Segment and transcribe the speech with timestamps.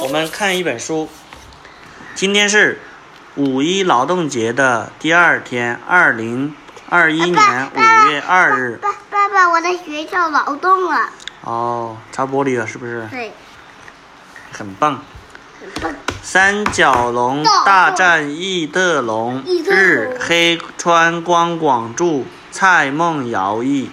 [0.00, 1.08] 我们看一本书。
[2.14, 2.80] 今天是
[3.36, 6.54] 五一劳动节的第二天，二零
[6.88, 8.78] 二一年五月二日。
[8.82, 11.10] 爸爸爸，我在学校劳动了。
[11.42, 13.06] 哦，擦玻璃了是不是？
[13.10, 13.32] 对，
[14.52, 15.02] 很棒。
[15.60, 15.94] 很棒。
[16.22, 23.90] 三角龙大战异特龙，日黑川光广著，蔡梦瑶译。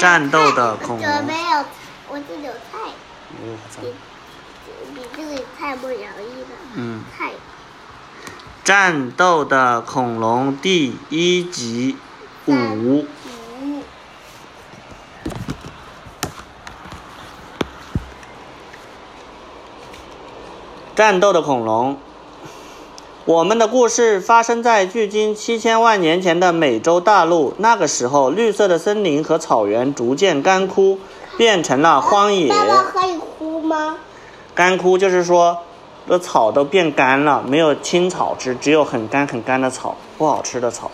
[0.00, 1.64] 战斗的恐龙我准备有，
[2.08, 2.78] 我这里有菜，
[3.42, 3.82] 哦，好
[5.60, 6.06] 这里菜不容易了。
[6.74, 7.32] 嗯，太。
[8.62, 11.96] 战斗的恐龙第一集
[12.46, 12.52] 五。
[12.52, 13.04] 五。
[20.94, 21.98] 战斗的恐龙。
[23.24, 27.54] 我们的故事发生在距今七千万年前的美洲大陆。
[27.58, 30.98] 那个时候，绿色的森林和草原逐渐干枯，
[31.36, 32.48] 变成了荒野。
[32.48, 33.98] 爸爸可以哭吗？
[34.58, 35.56] 干枯就是说，
[36.08, 40.90] 这草都变干了，没有青草吃，只有很干很干的草，不好吃的草。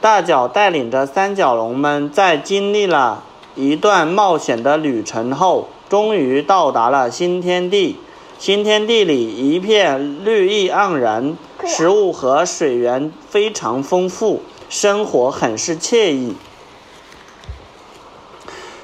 [0.00, 3.22] 大脚带领着三角龙们，在经历了
[3.54, 8.00] 一段冒险的旅程后，终于到达了新天地。
[8.40, 16.34] 新天地里一片绿意盎然，食物和水源非常丰富，生活很是惬意。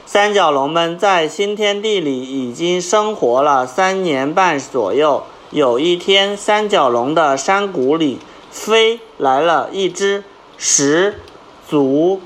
[0.09, 5.25] 三角龙们在新天地里已经生活了三年半左右。
[5.51, 10.23] 有一天，三角龙的山谷里飞来了一只
[10.57, 11.21] 始
[11.69, 12.21] 祖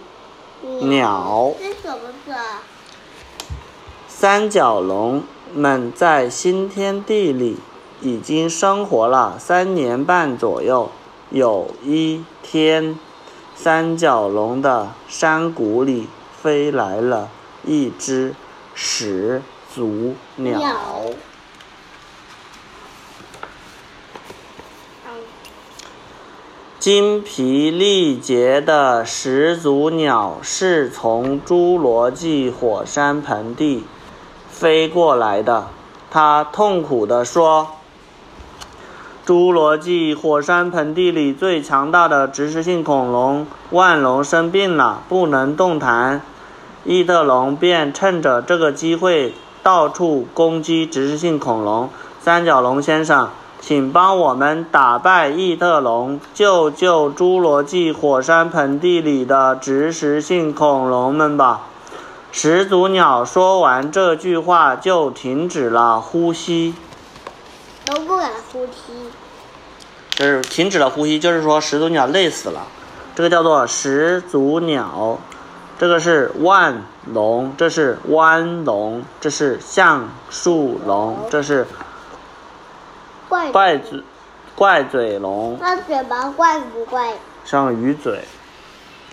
[0.83, 1.55] 鸟。
[1.59, 2.35] 这什么字？
[4.09, 5.23] 三角龙
[5.55, 7.57] 们在新天地里
[8.03, 10.91] 已经生活了三年半左右。
[11.31, 12.99] 有一天，
[13.57, 16.09] 三角龙的山谷里
[16.43, 17.31] 飞来了
[17.65, 18.35] 一只
[18.75, 19.43] 始
[19.75, 20.61] 祖鸟。
[26.79, 33.85] 精疲力竭的始祖鸟是从侏罗纪火山盆地
[34.49, 35.69] 飞过来的。
[36.11, 37.73] 它痛苦地说
[39.27, 46.23] ：“侏罗纪火山盆地里最强大的植食性恐龙万龙生病了，不能动弹。
[46.85, 51.91] 异特龙便趁着这个机会到处攻击植食性恐龙。
[52.23, 53.29] 三角龙先生，
[53.61, 61.67] 请帮我们打败异特龙，救救侏罗纪火山盆地里的植食性恐龙们吧！
[62.33, 66.75] 始祖鸟说完这句话，就停止了呼吸。
[67.85, 69.11] 都不敢呼吸。
[70.15, 72.63] 就是停止了呼吸，就是说始祖鸟累死了。
[73.17, 75.19] 这个叫做始祖鸟，
[75.81, 81.67] 这个是万龙，这是弯龙，这是橡树龙，这是
[83.31, 84.03] 怪怪嘴
[84.55, 87.15] 怪嘴龙，它嘴巴怪不怪？
[87.47, 88.23] 像鱼嘴，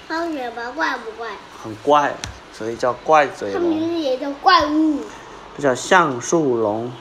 [0.09, 1.29] 它嘴巴怪不怪？
[1.63, 2.13] 很怪，
[2.51, 3.87] 所以叫怪嘴龙它名。
[3.87, 4.99] 字也叫怪物。
[5.55, 6.91] 这叫橡树龙。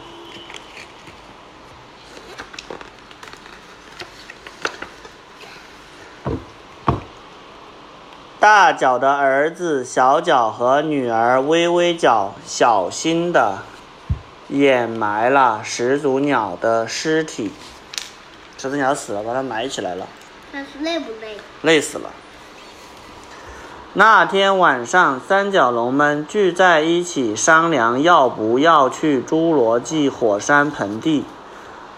[8.47, 13.59] 大脚的儿子小脚和女儿微微脚小心的
[14.47, 17.51] 掩埋了始祖鸟的尸体。
[18.57, 20.07] 始祖鸟死了，把它埋起来了。
[20.53, 21.37] 但是累不累？
[21.63, 22.11] 累死了。
[23.95, 31.25] 那天晚上，三角龙们聚在一起商量要不要去侏罗纪火山盆地。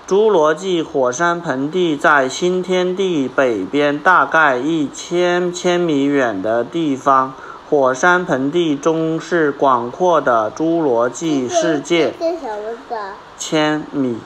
[0.09, 7.35] 侏罗纪火山盆地在新天地北边大概一千千米远的地方。
[7.69, 12.95] 火山盆地中是广阔的侏罗纪世界，这什么字？
[13.37, 14.17] 千米，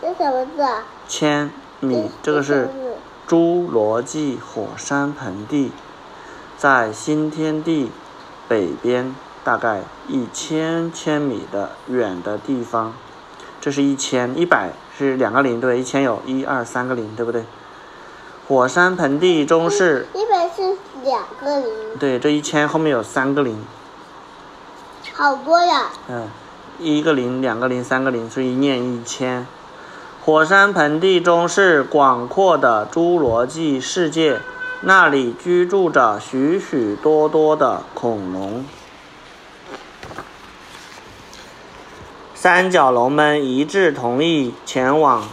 [0.00, 0.84] 这什么字啊？
[1.06, 2.70] 千米，这个是
[3.28, 5.70] 侏罗纪火山盆地，
[6.56, 7.90] 在新天地
[8.48, 9.14] 北边
[9.44, 12.94] 大概一千千米的远的地方。
[13.60, 17.44] 这是一千，一百是两个零，对，一千有一二三个零，对不对？
[18.48, 23.64] 火山盆地中是，一百是两个零，对，这一千后面有三个零，
[25.12, 25.90] 好多呀！
[26.08, 26.28] 嗯，
[26.78, 29.46] 一个零，两个零，三个零，所以念一千。
[30.24, 34.40] 火山盆地中是广阔的侏罗纪世界，
[34.80, 38.64] 那里居住着许许多多的恐龙。
[42.38, 45.26] 三角龙们一致同意前往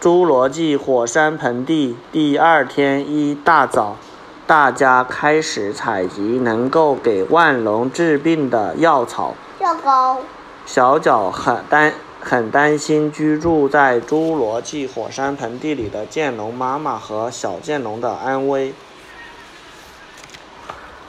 [0.00, 1.98] 侏罗纪火山盆地。
[2.10, 3.98] 第二天一大早，
[4.46, 9.34] 大家开始采集能够给万龙治病的药草。
[9.60, 10.20] 药膏，
[10.64, 18.72] 小脚很担很担心居住在侏罗纪火山盆地里的剑龙妈妈和小剑龙的安危。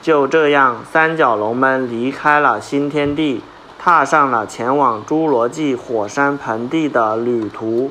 [0.01, 3.41] 就这样，三角龙们离开了新天地，
[3.83, 7.89] 踏上了前往侏罗纪火山盆地的旅途。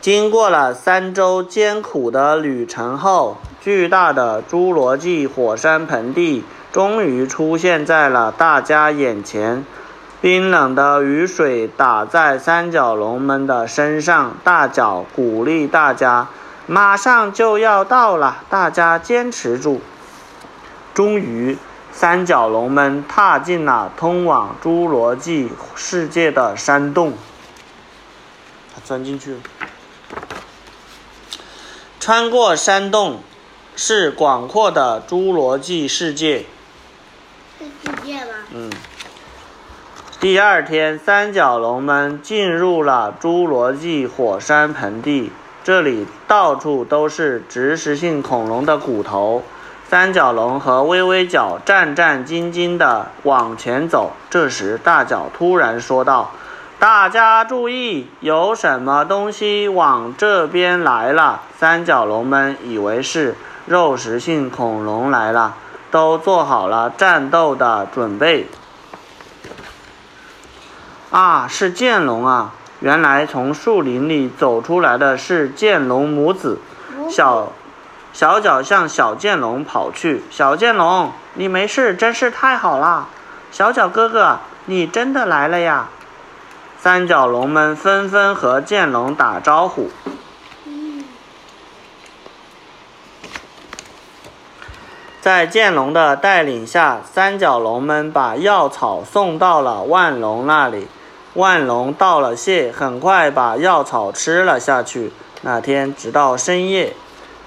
[0.00, 6.42] 经过了三周艰苦的旅程后，巨大的侏罗纪火山盆地
[6.72, 9.64] 终于出现在了大家眼前。
[10.20, 16.26] 冰冷的雨水打在三角龙们的身上，大脚鼓励大家。
[16.66, 19.80] 马上就要到了，大家坚持住。
[20.92, 21.56] 终于，
[21.98, 27.14] 三角龙们踏进了通往侏罗纪世界的山洞。
[28.72, 29.40] 他钻进去了。
[31.98, 33.20] 穿过山洞，
[33.74, 36.44] 是广阔的侏罗纪世界。
[37.58, 38.30] 是世界吗？
[38.52, 38.70] 嗯。
[40.20, 45.32] 第二天，三角龙们进入了侏罗纪火山盆地。
[45.64, 49.42] 这里到处都是植食性恐龙的骨头，
[49.90, 54.12] 三角龙和微微角战战兢兢地往前走。
[54.28, 56.32] 这时，大角突然说道
[56.78, 65.54] ：“大家注意，有什么东西往这边来了！”三角龙们以为是肉食性恐龙来了，
[65.90, 68.46] 都做好了战斗的准备。
[71.08, 72.52] 啊，是剑龙啊！
[72.80, 76.58] 原来从树林里走出来的是剑龙母子，
[77.10, 77.52] 小
[78.12, 80.24] 小脚向小剑龙跑去。
[80.30, 83.08] 小剑龙，你没事，真是太好了。
[83.50, 85.88] 小脚哥哥，你真的来了呀！
[86.80, 89.90] 三角龙们纷纷和剑龙打招呼。
[95.20, 100.88] 在剑龙的带领下，三角龙们把药草送到了万龙那里。
[101.34, 105.12] 万龙道了谢，很快把药草吃了下去。
[105.42, 106.94] 那天直到深夜，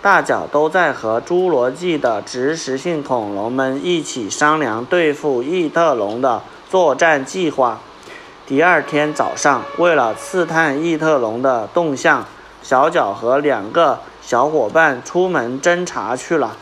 [0.01, 7.77] 大脚都在和侏罗纪的植食性恐龙们一起商量对付异特龙的作战计划。
[8.48, 12.25] 第二天早上，为了刺探异特龙的动向，
[12.63, 16.57] 小脚和两个小伙伴出门侦查去了。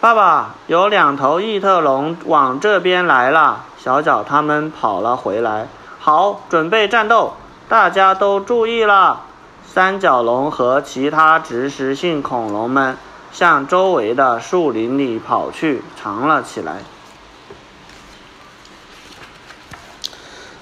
[0.00, 3.64] 爸爸，有两头异特龙往这边来了。
[3.76, 5.66] 小脚他们跑了回来。
[5.98, 7.34] 好，准备战斗！
[7.68, 9.22] 大家都注意了。
[9.66, 12.98] 三角龙和其他植食性恐龙们
[13.32, 16.78] 向周围的树林里跑去，藏了起来。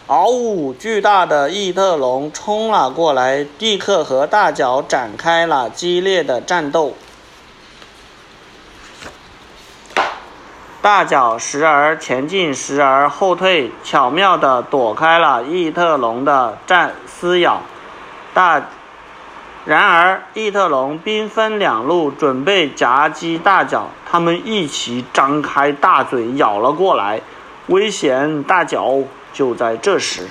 [0.07, 0.73] 嗷呜！
[0.75, 6.95] 巨大的异特龙冲了过来，立刻和大脚展开了激烈的战斗。
[10.83, 17.61] 大脚时而前进，时而后退，巧妙地躲开了异特龙的战撕咬。
[18.33, 18.63] 大，
[19.67, 23.89] 然而异特龙兵分两路，准备夹击大脚。
[24.11, 27.21] 他们一起张开大嘴咬了过来，
[27.67, 28.43] 危险！
[28.45, 28.95] 大脚
[29.35, 30.27] 就在这时。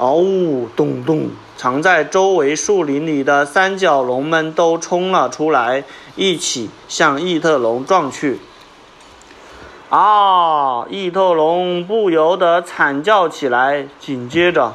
[0.00, 0.66] 嗷呜！
[0.74, 1.28] 咚咚！
[1.58, 5.84] 藏在周围树林里的三角龙们都冲了出来，
[6.16, 8.38] 一起向异特龙撞去。
[9.90, 10.86] 啊！
[10.88, 13.86] 异特龙不由得惨叫起来。
[14.00, 14.72] 紧接着，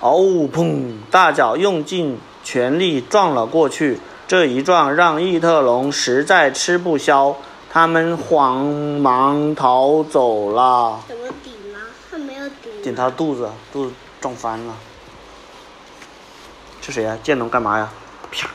[0.00, 0.46] 嗷呜！
[0.46, 0.92] 砰！
[1.10, 3.98] 大脚用尽全力撞了过去。
[4.28, 7.34] 这一撞让异特龙实在吃不消，
[7.72, 11.00] 他们慌忙逃走了。
[11.06, 11.22] 怎么
[12.82, 14.74] 顶他肚子，肚子撞翻了。
[16.80, 17.16] 是谁呀？
[17.22, 17.88] 剑龙干嘛呀？
[18.32, 18.48] 啪！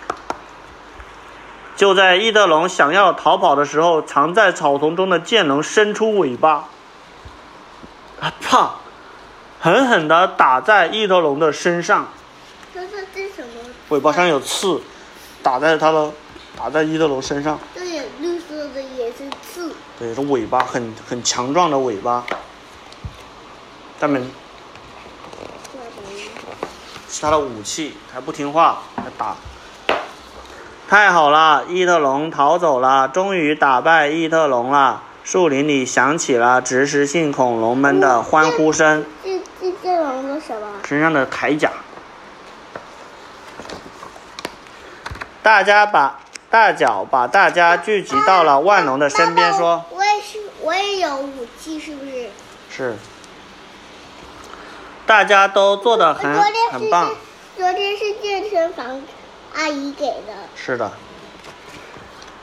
[1.78, 6.68] 就在异特龙想要逃跑的时候，藏在草丛中的剑龙伸出尾巴，
[8.20, 8.76] 啊啪！
[9.62, 12.10] 狠狠地打在异特龙的身上。
[12.74, 13.48] 这是这什么？
[13.90, 14.82] 尾巴上有刺，
[15.42, 16.12] 打在它的，
[16.58, 17.58] 打在异特龙身上。
[19.98, 22.26] 对，这尾巴，很很强壮的尾巴。
[24.00, 24.22] 上面
[27.10, 29.36] 是他的武器，还不听话，还打。
[30.90, 35.02] 太好了，异特龙逃走了，终于打败异特龙了。
[35.24, 39.04] 树林里响起了植食性恐龙们的欢呼声。
[39.24, 40.68] 这这这龙的什么？
[40.88, 41.72] 身上的铠甲。
[45.42, 46.20] 大家把
[46.56, 52.30] 大脚把大家聚集到了万龙的身边，说：“我也是，我也有武器，是不是？”
[52.72, 52.96] 是。
[55.06, 56.34] 大家都做的很
[56.72, 57.14] 很棒。
[57.58, 59.02] 昨天是健身房
[59.54, 60.34] 阿姨给的。
[60.56, 60.94] 是的。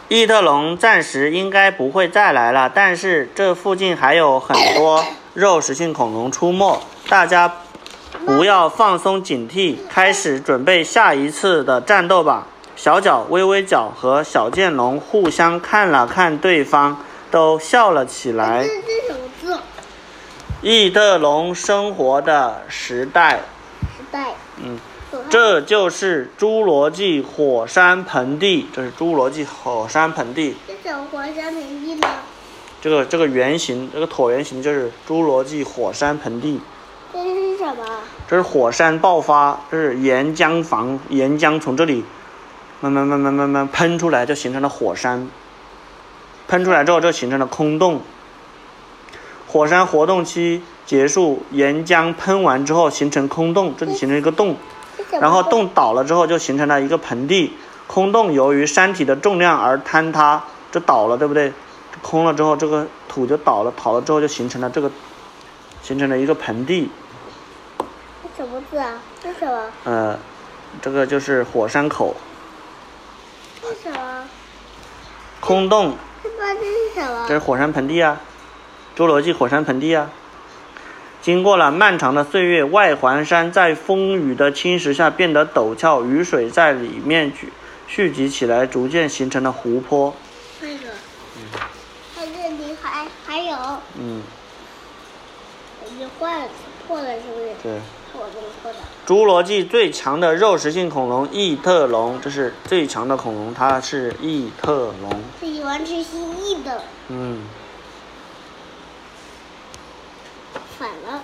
[0.09, 5.02] 异特龙暂时应该不会再来了，但是这附近还有很多
[5.33, 6.78] 肉食性恐龙出没，
[7.09, 7.50] 大家
[8.26, 12.49] 不要放松警惕，开始准备下一次的战斗吧。
[12.83, 16.99] 小脚、微微脚和小剑龙互相看了看对方，
[17.31, 18.71] 都笑了起来这。
[18.83, 19.57] 这什么字？
[20.62, 23.43] 异特龙生活的时代，
[23.97, 24.35] 时代。
[24.57, 24.77] 嗯，
[25.31, 30.57] 这就是侏罗纪火山盆地，这是侏罗纪火山盆地。
[30.67, 32.09] 这种火山盆地呢？
[32.81, 36.61] 这个这个圆形，这个椭圆形就是侏罗纪火山盆地。
[37.12, 37.85] 这是什么？
[38.27, 42.05] 这是火山爆发，这是岩浆房，岩浆从这里
[42.83, 45.29] 慢慢慢慢慢慢喷出来，就形成了火山。
[46.49, 48.01] 喷出来之后，就形成了空洞。
[49.47, 54.57] 火山活动期结束，岩浆喷完之后形成空洞，这里形成一个洞，
[55.21, 57.53] 然后洞倒了之后就形成了一个盆地。
[57.87, 61.53] 空洞由于山体的重量而坍塌，这倒了，对不对？
[62.01, 64.91] 空了之后，这个土就倒了，倒了之后就形成了这个，
[65.85, 66.91] 形成了一个盆地。
[68.37, 68.95] 这什么字啊？
[69.23, 69.62] 这什么？
[69.85, 70.19] 呃，
[70.81, 72.17] 这个就是火山口
[73.61, 74.25] 这什么？
[75.42, 76.37] 空洞，这是
[76.94, 77.25] 什么？
[77.26, 78.20] 这是火山盆地啊，
[78.96, 80.08] 侏罗纪火山盆地啊。
[81.20, 87.52] 经过了漫长的岁月，外环山在风雨的侵蚀下变得陡峭，雨水在里面聚
[87.88, 90.14] 聚集起来，逐渐形成了湖泊。
[90.61, 90.84] 那个。
[92.14, 93.56] 它这里还还有，
[93.99, 94.22] 嗯，
[95.92, 96.49] 已经坏了，
[96.87, 97.49] 破了，是不是？
[97.64, 97.80] 对。
[99.07, 105.21] 侏罗纪最强的肉食性恐龙异特龙，这是最强的恐龙，它是异特龙。
[105.40, 107.45] 是以完全心意的，嗯，
[110.78, 111.21] 反了。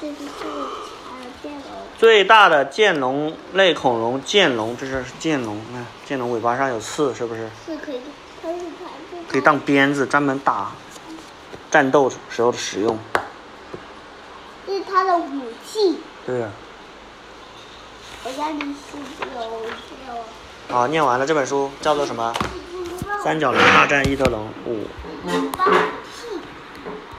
[0.00, 1.62] 这是最强的剑龙。
[1.98, 7.48] 最大的剑龙类恐龙剑龙，这是剑龙，看剑龙尾巴上有刺，是不是？
[7.66, 8.00] 是可以，
[8.40, 8.58] 它是
[9.28, 10.70] 可以当鞭子，专门打
[11.70, 12.98] 战斗时候的使用。
[14.66, 15.98] 这是他的武器。
[16.26, 16.50] 对啊。
[18.24, 18.98] 我家里是
[19.34, 20.24] 有有。
[20.68, 22.34] 好，念完了这本书叫做什么？
[23.24, 24.84] 三角龙大战异特龙五。